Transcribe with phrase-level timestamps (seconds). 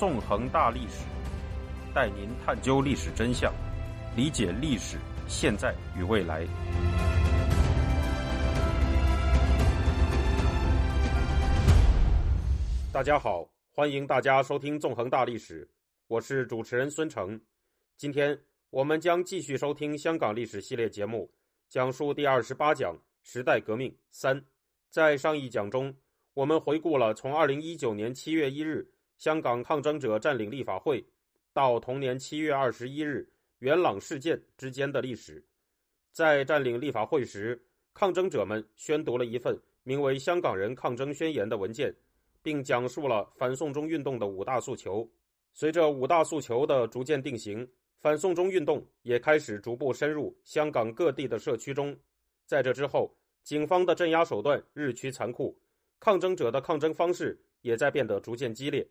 [0.00, 1.04] 纵横大历史，
[1.94, 3.52] 带您探究历史真相，
[4.16, 4.96] 理解历史
[5.28, 6.46] 现在与未来。
[12.90, 15.66] 大家好，欢迎大家收听《纵横大历史》，
[16.06, 17.38] 我是主持人孙成。
[17.98, 18.40] 今天
[18.70, 21.30] 我们将继续收听香港历史系列节目，
[21.68, 24.34] 讲述第二十八讲《时代革命三》。
[24.88, 25.94] 在上一讲中，
[26.32, 31.04] 我们回顾了从二零一九年七月一日香港抗争者占领立法会，
[31.52, 33.24] 到同年七月二十一日
[33.60, 35.40] 元朗事件之间的历史。
[36.10, 37.62] 在占领立法会时，
[37.94, 41.94] 抗争者们宣读了一份名为《香港人抗争宣言》的文件。
[42.42, 45.06] 并讲述了反送中运动的五大诉求。
[45.52, 47.68] 随着五大诉求的逐渐定型，
[48.00, 51.94] 反送中运动也开始逐步深入香港各地的社区中。
[52.46, 55.54] 在这之后，警方的镇压手段日趋残酷，
[55.98, 58.88] 抗争者的抗争方式也在变得逐渐激烈。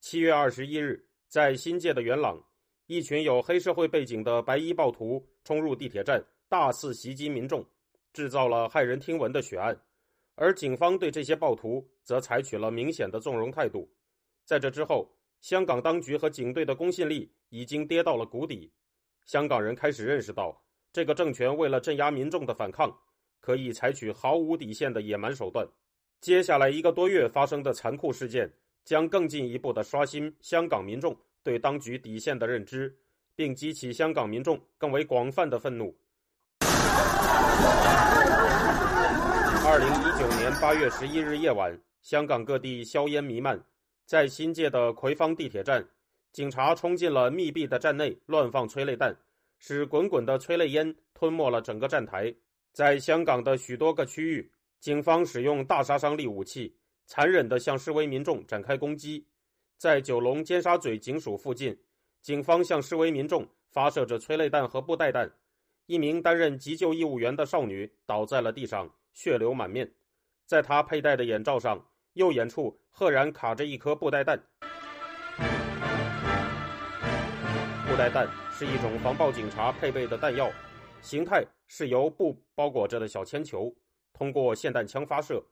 [0.00, 2.40] 七月二十一日，在新界的元朗，
[2.86, 7.64] 一群有黑社会背景的白衣暴徒冲入地铁站，大肆袭击民众，
[8.12, 9.76] 制造了骇人听闻的血案。
[10.36, 13.90] 而警方对这些暴徒则采取了明显的纵容态度。
[14.44, 18.70] 在这之后，香港当局和警队的公信力已经跌到了谷底。
[19.24, 22.96] 香港人开始认识到，这个政权为了镇压民众的反抗，
[23.40, 25.66] 可以采取毫无底线的野蛮手段。
[26.20, 28.52] 接下来一个多月发生的残酷事件，
[28.86, 32.96] 将更进一步的刷新香港民众对当局底线的认知，
[33.34, 35.92] 并激起香港民众更为广泛的愤怒。
[39.68, 43.60] 二零一九年八月十一日夜晚，香港各地硝烟弥漫。
[44.06, 45.84] 在新界的葵芳地铁站，
[46.32, 49.12] 警察冲进了密闭的站内，乱放催泪弹，
[49.58, 52.32] 使滚滚的催泪烟吞没了整个站台。
[52.72, 54.48] 在香港的许多个区域，
[54.78, 56.72] 警方使用大杀伤力武器，
[57.06, 59.26] 残忍地向示威民众展开攻击。
[59.78, 61.78] 在九龙尖沙咀警署附近，
[62.20, 65.30] 警方向示威民众发射着催泪弹和布袋弹。
[65.86, 68.90] 一名担任急救义务员的少女倒在了地上。
[69.12, 69.90] 血流满面，
[70.44, 71.82] 在他佩戴的眼罩上，
[72.12, 74.38] 右眼处赫然卡着一颗布袋弹。
[77.88, 80.50] 布袋弹是一种防暴警察配备的弹药，
[81.00, 83.74] 形态是由布包裹着的小铅球，
[84.12, 85.42] 通过霰弹枪发射。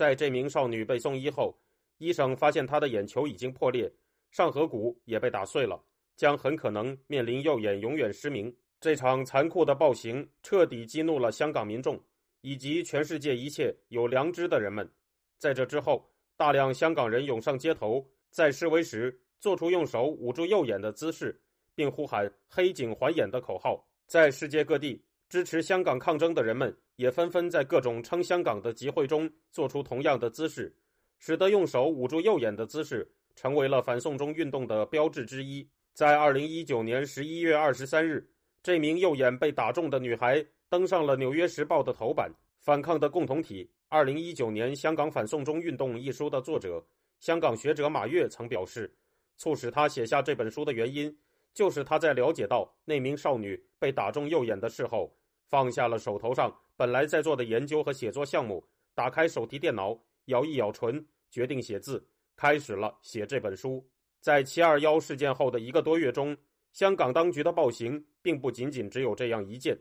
[0.00, 1.54] 在这名少女被送医后，
[1.98, 3.92] 医生发现她的眼球已经破裂，
[4.30, 5.78] 上颌骨也被打碎了，
[6.16, 8.50] 将很可能面临右眼永远失明。
[8.80, 12.02] 这场残酷的暴行彻底激怒了香港民众。
[12.40, 14.90] 以及全世界一切有良知的人们，
[15.36, 21.38] 在这之后，大量香港人涌上街头，在示威时做出用手捂住右眼的姿势，
[21.74, 23.86] 并呼喊“黑警还眼”的口号。
[24.06, 30.74] 在世界各地支持香港抗争的人们也纷纷在各种称香港的集会中做出同样的姿势，
[31.20, 35.66] 使得用手捂住右眼的姿势成为了反送中运动的标志之一。
[35.94, 38.28] 在二零一九年十一月二十三日，
[38.62, 40.44] 这名右眼被打中的女孩。
[40.68, 42.30] 登上了《纽约时报》的头版。
[42.60, 43.68] 反抗的共同体。
[43.88, 46.84] 二零一九年香港反送中运动一书的作者，
[47.18, 48.92] 香港学者马跃曾表示，
[49.36, 51.16] 促使他写下这本书的原因，
[51.54, 55.12] 就是他在了解到那名少女被打中右眼的事后，
[55.50, 62.02] 放下了手头上本来在做的研究和写作项目，打开手提电脑，咬一咬唇，决定写字，
[62.36, 63.84] 开始了写这本书。
[64.20, 66.36] 在七二幺事件后的一个多月中，
[66.72, 69.76] 香港当局的暴行并不仅仅只有这样一件。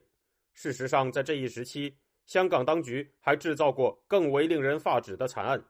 [0.54, 5.64] 事实上，在这一时期，香港当局还制造过更为令人发指的惨案。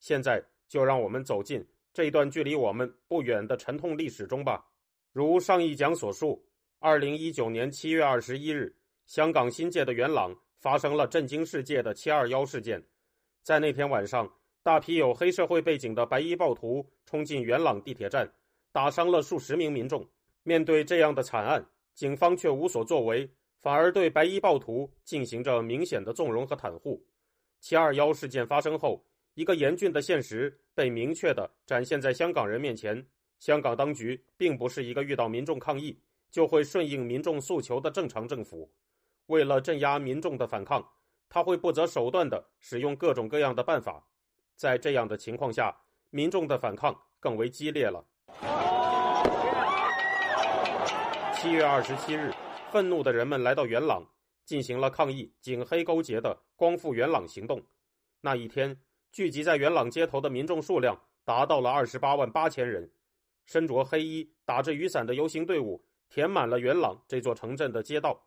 [0.00, 4.66] 现在，就让我们走进这段距离我们不远的沉痛历史中吧。
[5.12, 6.44] 如上一讲所述，
[6.80, 8.74] 二零一九年七月二十一日，
[9.06, 12.82] 香港新界的元朗发生了震惊世界的“七二幺”事件。
[13.42, 14.30] 在那天晚上，
[14.62, 18.32] 大批有黑社会背景的白衣暴徒冲进元朗地铁站，
[18.72, 20.08] 打伤了数十名民众。
[20.42, 23.30] 面对这样的惨案，警方却无所作为。
[23.60, 27.02] 反而对白衣暴徒进行着明显的纵容和袒护。
[27.60, 29.02] 七二幺事件发生后，
[29.34, 33.02] 一个严峻的现实被明确的展现在香港人面前：
[33.38, 35.98] 香港当局并不是一个遇到民众抗议
[36.30, 38.70] 就会顺应民众诉求的正常政府。
[39.26, 40.86] 为了镇压民众的反抗，
[41.28, 44.06] 他会不择手段的使用各种各样的办法。
[44.56, 45.76] 在这样的情况下，
[46.10, 48.04] 民众的反抗更为激烈了。
[51.34, 52.32] 七月二十七日。
[52.70, 54.04] 愤怒的人们来到元朗，
[54.44, 57.62] 进行了抗议警黑勾结的“光复元朗”行动。
[58.20, 58.76] 那一天，
[59.12, 62.90] 聚集在元朗街头的民众数量达到了二十八万八千人。
[63.46, 68.26] 身着黑衣、打着雨伞的游行队伍填满了元朗这座城镇的街道。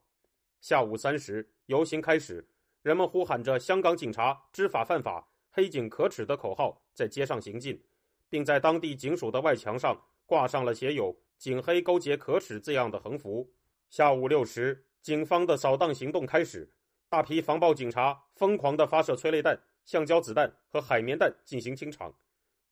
[0.59, 2.45] 下午三时，游行开始，
[2.81, 7.81] 人们呼喊着“香港警察知法犯法，黑警可耻”的口号在街上行进，
[8.29, 13.49] 并在当地警署的外墙上挂上了写有“警黑勾结可耻”字样的横幅。
[13.89, 16.69] 下午六时，警方的扫荡行动开始，
[17.07, 22.13] 大批防暴警察疯狂地发射催泪弹、橡胶子弹和海绵弹进行清场。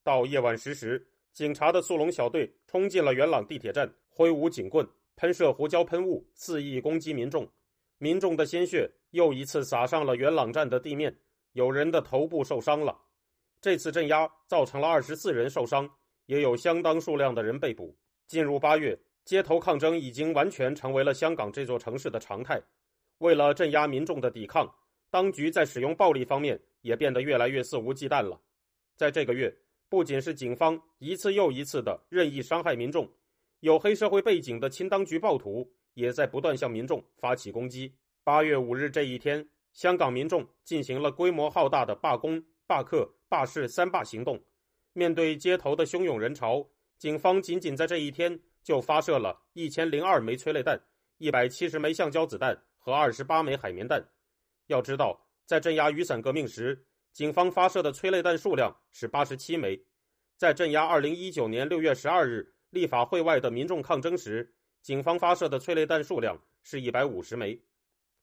[0.04, 4.86] 到夜晚十时，警察的速龙小队冲进了元朗地铁站，挥舞警棍、
[5.16, 7.48] 喷射胡椒喷雾，肆意攻击民众。
[7.98, 11.18] 民众的鲜血又一次洒上了元朗站的地面，
[11.54, 12.98] 有人的头部受伤了。
[13.62, 15.90] 这次镇压造成了二十四人受伤，
[16.26, 17.98] 也有相当数量的人被捕。
[18.28, 22.62] 进入八月，街头抗争已经完全成为了香港这座城市的常态。
[23.20, 24.74] 为了镇压民众的抵抗，
[25.10, 28.40] 当局在使用暴力方面也变得越来越肆无忌惮了。
[28.96, 29.56] 在这个月。
[29.88, 33.10] 不仅是警方一次又一次的任意伤害民众，
[33.60, 37.94] 有黑社会背景的亲当局暴徒也在不断向民众发起攻击。
[38.24, 44.42] 八月五日这一天，香港民众进行了规模浩大的罢工、罢课、罢市三罢行动。
[44.94, 46.66] 面对街头的汹涌人潮，
[46.98, 50.82] 警方仅仅在这一天就发射了一千零二枚催泪弹、
[51.18, 54.02] 一百七十枚橡胶子弹和二十八枚海绵弹。
[54.68, 59.80] 要知道，在镇压雨伞革命时，警方发射的催泪弹数量是八十七枚，
[60.38, 64.54] 在镇压二零一九年六月十二日立法会外的民众抗争时，
[64.86, 67.60] 警方发射的催泪弹数量是一百五十枚。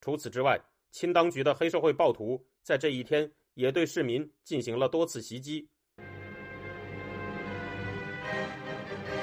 [0.00, 0.60] 除此之外，
[0.92, 5.68] 亲当局的黑社会暴徒在这一天也对市民进行了多次袭击。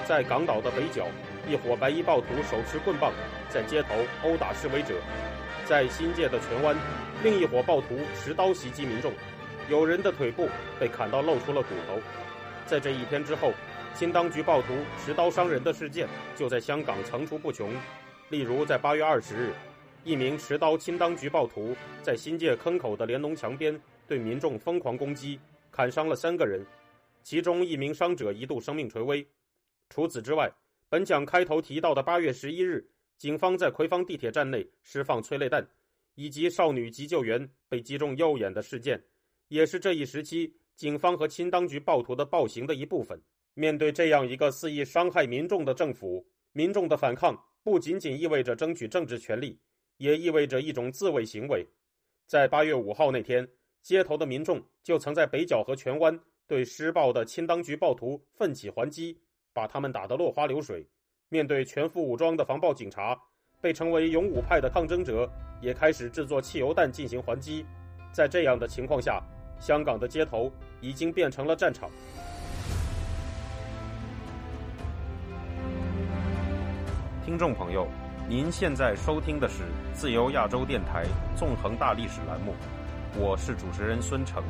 [0.05, 1.07] 在港岛的北角，
[1.47, 3.13] 一伙白衣暴徒手持棍棒
[3.49, 4.95] 在街头殴打示威者；
[5.63, 6.75] 在新界的荃湾，
[7.23, 9.13] 另一伙暴徒持刀袭击民众。
[9.69, 12.01] 有人的腿部被砍到露出了骨头。
[12.65, 13.53] 在这一天之后，
[13.99, 14.67] 新当局暴徒
[15.03, 17.69] 持刀伤人的事件就在香港层出不穷。
[18.29, 19.53] 例如，在八月二十日，
[20.05, 25.37] 一名持刀亲当局暴徒在新界坑口的连农墙边对民众疯狂攻击，
[25.69, 26.65] 砍伤了三个人，
[27.23, 29.27] 其中一名伤者一度生命垂危。
[29.89, 30.49] 除此之外，
[30.87, 35.67] 本讲开头提到的八月十一日，警方在葵芳地铁站内释放催泪弹，
[36.15, 39.03] 以及少女急救员被击中右眼的事件。
[39.49, 43.21] 也是这一时期警方和亲当局暴徒的暴行的一部分。
[43.59, 49.59] 面对这样一个肆意伤害民众的政府，民众的反抗不仅仅意味着争取政治权利，
[49.97, 51.67] 也意味着一种自卫行为。
[52.25, 53.45] 在八月五号那天，
[53.81, 56.17] 街头的民众就曾在北角和荃湾
[56.47, 59.19] 对施暴的亲当局暴徒奋起还击，
[59.51, 60.87] 把他们打得落花流水。
[61.27, 63.21] 面对全副武装的防暴警察，
[63.59, 65.29] 被称为勇武派的抗争者
[65.61, 67.65] 也开始制作汽油弹进行还击。
[68.13, 69.21] 在这样的情况下，
[69.59, 71.91] 香港的街头已经变成了战场。
[77.29, 77.87] 听众朋友，
[78.27, 79.61] 您现在收听的是
[79.93, 81.05] 自由亚洲电台
[81.37, 82.55] 纵横大历史栏目，
[83.15, 84.43] 我是主持人孙成。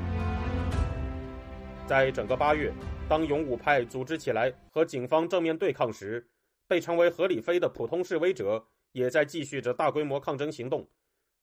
[1.85, 2.71] 在整个八月，
[3.09, 6.25] 当勇武派组织起来和警方正面对抗时，
[6.69, 10.87] 被称为“何李飞”的普通示威者也在继续着大规模抗争行动。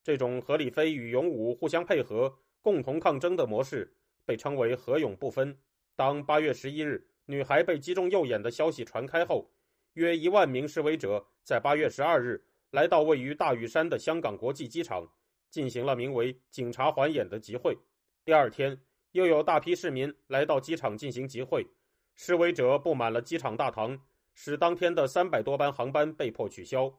[0.01, 3.93] 这种何李飞与勇武互相配合、共同抗争的模式，
[4.25, 5.55] 被称为“何勇不分”。
[5.95, 9.51] 当八月十一日女孩被击中右眼的消息传开后，
[9.97, 12.39] 约一万名示威者在八月十二日
[12.69, 15.11] 来到位于大屿山的香港国际机场，
[15.49, 17.75] 进行了名为“警察还眼”的集会。
[18.23, 18.79] 第二天，
[19.13, 21.65] 又有大批市民来到机场进行集会，
[22.13, 23.99] 示威者布满了机场大堂，
[24.35, 26.93] 使当天的三百多班航班被迫取消。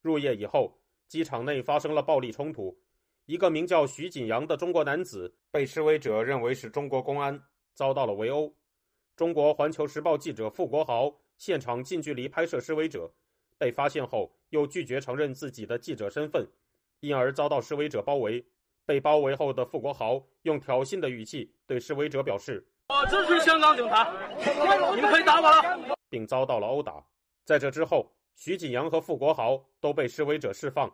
[0.00, 0.78] 入夜以后。
[1.08, 2.74] 机场内发生了暴力冲突，
[3.26, 7.38] 一个名叫徐锦阳的中国男子被示威者认为是中国公安，
[7.74, 8.50] 遭到了围殴。
[9.14, 13.12] 中国环球时报记者傅国豪现场近距离拍摄示威者，
[13.58, 16.46] 被发现后又拒绝承认自己的记者身份，
[17.00, 18.44] 因而遭到示威者包围。
[18.84, 24.12] 被包围后的傅国豪用挑衅的语气对示威者表示：“我支持香港警察，
[24.94, 27.02] 你们可以打我了。”并遭到了殴打。
[27.44, 30.92] 在这之后，徐锦阳和傅国豪都被示威者释放。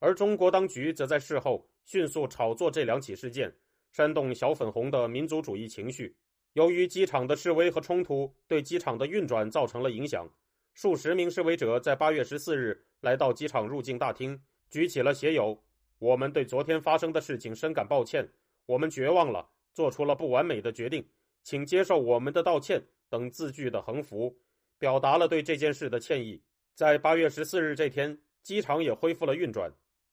[0.00, 3.54] 而中国当局则在事后迅速炒作这两起事件，
[3.92, 6.16] 煽动小粉红的民族主义情绪。
[6.54, 10.28] 由于机场的示威和冲突对机场的运转造成了影响，
[10.74, 15.62] 数十名示威者在八月十四日来到机场入境大厅，举起了写有
[15.98, 18.28] “我们对昨天发生的事情深感抱歉，
[18.66, 21.06] 我们绝望了，做出了不完美的决定，
[21.42, 24.36] 请接受我们的道歉”等字句的横幅，
[24.78, 26.40] 表达了对这件事的歉意。
[26.74, 29.72] 在八月十四日这天，机场也恢复了运转。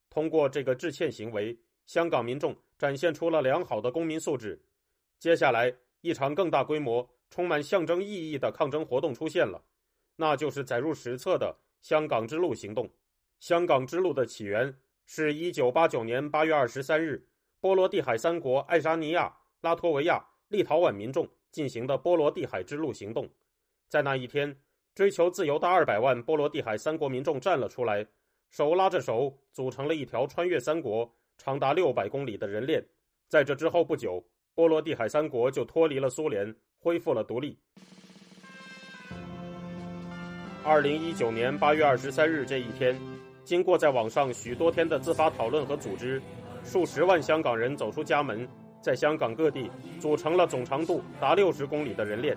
[0.09, 4.59] 通过这个致歉行为，香港民众展现出了良好的公民素质。
[5.19, 9.63] 接下来，一场更大规模、充满象征意义的抗争活动出现了，
[10.15, 12.89] 那就是载入史册的“香港之路”行动。
[13.39, 14.75] 香港之路的起源
[15.05, 17.27] 是一九八九年八月二十三日，
[17.59, 23.29] 波罗的海三国爱沙尼亚、拉脱维亚、立陶宛民众进行的波罗的海之路行动。
[23.89, 24.59] 在那一天，
[24.95, 28.07] 追求自由的二百万波罗的海三国民众站了出来，
[28.49, 32.83] 手拉着手，组成了一条穿越三国、长达六百公里的人链。
[33.27, 34.23] 在这之后不久，
[34.57, 37.55] 波罗的海三国就脱离了苏联，恢复了独立。
[40.63, 42.99] 二零一九年八月二十三日这一天，
[43.43, 46.19] 经过在网上许多天的自发讨论和组织，
[46.63, 48.49] 数十万香港人走出家门，
[48.81, 52.35] 在香港各地组成了总长度达六十公里的人链。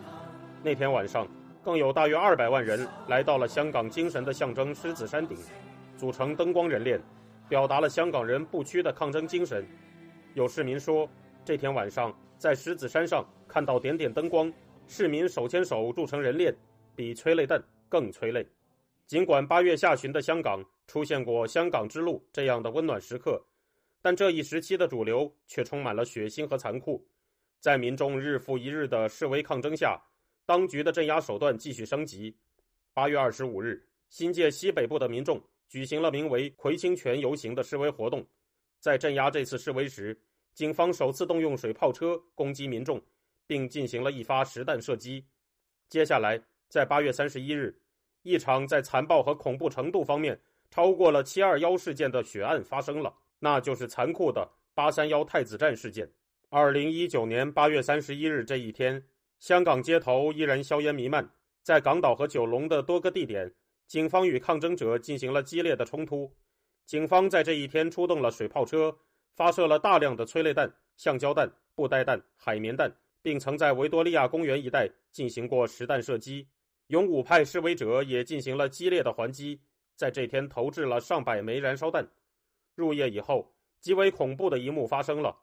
[0.62, 1.26] 那天晚上。
[1.62, 5.36] 更有大约二百万人来到了香港精神的象征狮子山顶，
[5.94, 6.98] 组成灯光人链，
[7.50, 9.62] 表达了香港人不屈的抗争精神。
[10.32, 11.06] 有市民说，
[11.50, 14.52] 这天晚上在狮子山上看到点点灯光，
[14.86, 16.54] 市民手牵手铸成人链，
[16.94, 18.46] 比催泪弹更催泪。
[19.08, 23.44] 尽管八月下旬的香港出现过“香港之路”这样的温暖时刻，
[24.00, 27.04] 但这一时期的主流却充满了血腥和残酷。
[27.58, 30.00] 在民众日复一日的示威抗争下。
[30.46, 32.32] 当局的镇压手段继续升级。
[32.94, 38.24] 八月二十五日，新界西北部的民众举行了名为“葵青泉游行”的示威活动。
[38.78, 40.16] 在镇压这次示威时，
[40.54, 43.00] 警方首次动用水炮车攻击民众，
[43.46, 45.24] 并进行了一发实弹射击。
[45.88, 47.80] 接下来，在八月三十一日，
[48.22, 50.40] 一场在残暴和恐怖程度方面
[50.70, 56.10] 超过了七二幺事件的血案发生了，那就是残酷的八三幺太子站事件。
[56.48, 59.04] 二零一九年八月三十一日这一天。
[59.38, 61.30] 香港街头依然硝烟弥漫，
[61.62, 63.54] 在港岛和九龙的多个地点，
[63.86, 66.36] 警方与抗争者进行了激烈的冲突。
[66.84, 68.98] 警方在这一天出动了水炮车，
[69.34, 76.46] 发射了大量的催泪弹、橡胶弹、布袋弹、海绵弹，并曾在维多利亚公园一带进行过实弹射击。
[76.88, 79.60] 勇武派示威者也进行了激烈的还击，
[79.94, 82.06] 在这天投掷了上百枚燃烧弹。
[82.74, 85.36] 入夜以后，极为恐怖的一幕发生了。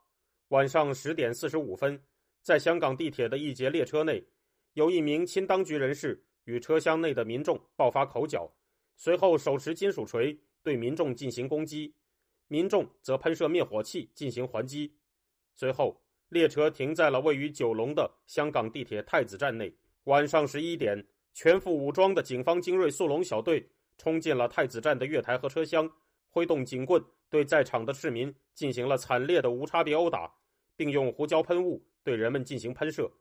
[0.50, 2.01] 晚上十点四十五分。
[2.41, 4.25] 在香港地铁的一节列车内，
[4.74, 8.50] 有一名亲当局人士与车厢内的民众爆发口角，
[8.96, 11.94] 随后手持金属锤对民众进行攻击，
[12.48, 14.94] 民众则喷射灭火器进行还击。
[15.56, 19.74] 随后，列车停在了位于九龙的香港地铁太子站内。
[20.06, 25.89] 晚上十一点，全副武装的警方精锐速龙小队冲进了太子站的月台和车厢，
[26.30, 30.32] 挥动警棍对在场的市民进行了惨烈的无差别殴打，
[30.75, 31.84] 并用胡椒喷雾。
[32.04, 33.12] 对人们进行喷射，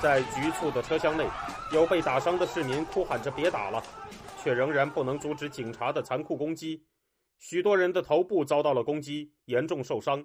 [0.00, 1.26] 在局促的车厢内，
[1.72, 3.82] 有被打伤的市民哭喊着“别打了”，
[4.42, 6.84] 却仍然不能阻止警察的残酷攻击。
[7.38, 10.24] 许多人的头部遭到了攻击，严重受伤。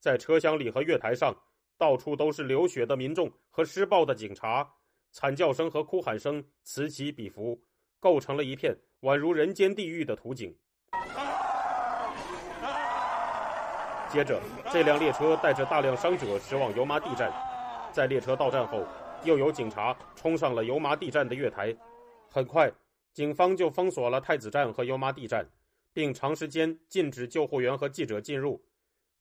[0.00, 1.34] 在车厢里和月台上，
[1.78, 4.68] 到处都是流血的民众和施暴的警察，
[5.12, 7.60] 惨叫声和哭喊声此起彼伏，
[8.00, 10.54] 构成了一片宛如人间地狱的图景。
[14.08, 14.40] 接着，
[14.72, 17.32] 这辆列车带着大量伤者驶往油麻地站。
[17.92, 18.84] 在列车到站后，
[19.24, 21.76] 又有警察冲上了油麻地站的月台。
[22.30, 22.70] 很快，
[23.16, 25.48] 警方就封锁了太子站和油麻地站，
[25.94, 28.62] 并长时间禁止救护员和记者进入。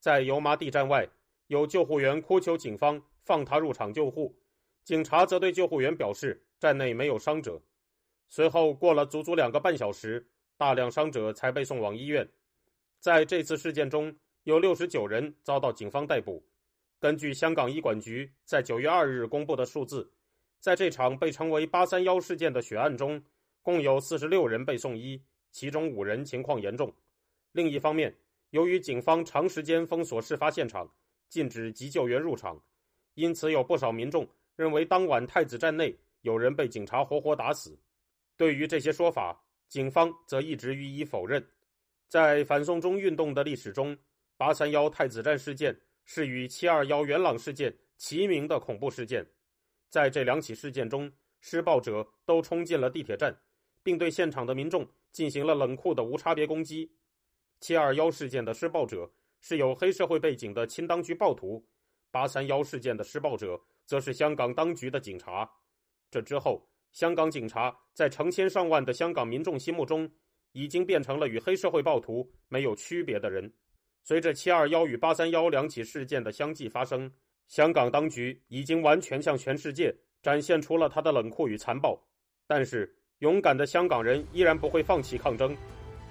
[0.01, 1.07] 在油麻地站外，
[1.47, 4.35] 有救护员哭求警方放他入场救护，
[4.83, 7.61] 警察则对救护员表示站内没有伤者。
[8.27, 12.29] 随后，过了足足两个半小时，大量伤者才被送往医院。
[12.99, 16.45] 在这次事件中，有六十九人遭到警方逮捕。
[16.99, 20.11] 根据香港医管局在九月二日公布的数字，
[20.59, 23.23] 在这场被称为“八三幺事件”的血案中，
[23.65, 25.19] 共有四十六人被送医，
[25.51, 26.93] 其中五人情况严重。
[27.51, 28.15] 另一方面，
[28.51, 30.87] 由于警方长时间封锁事发现场，
[31.29, 32.63] 禁止急救员入场，
[33.15, 37.75] 因此有不少民众认为当晚太子站内有人被警察活活打死。
[38.37, 41.43] 对于这些说法，警方则一直予以否认。
[42.07, 43.97] 在反送中运动的历史中，
[44.37, 49.25] 八三幺太子站事件是与七二幺元朗事件齐名的恐怖事件，
[49.89, 53.35] 在这两起事件中，施暴者都冲进了地铁站，
[53.85, 56.91] 并对现场的民众进行了冷酷的无差别攻击。
[57.59, 59.07] 七二幺事件的施暴者
[59.41, 61.63] 是有黑社会背景的亲当局暴徒，
[62.09, 65.47] 八三幺事件的施暴者则是香港当局的警察。
[66.09, 70.09] 这之后，香港警察在成千上万的香港民众心目中，
[70.53, 73.53] 已经变成了与黑社会暴徒没有区别的人。
[74.01, 77.11] 随着七二幺与八三幺两起事件的相继发生，
[77.47, 82.01] 香港当局已经完全向全世界展现出了他的冷酷与残暴。
[82.47, 85.57] 但是，勇敢的香港人依然不会放弃抗争。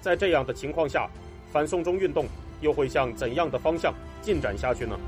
[0.01, 1.09] 在这样的情况下，
[1.49, 2.25] 反送中运动
[2.59, 4.99] 又会向怎样的方向进展下去呢？